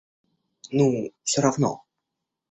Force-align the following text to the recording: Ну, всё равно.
Ну, 0.71 0.87
всё 1.23 1.41
равно. 1.43 1.71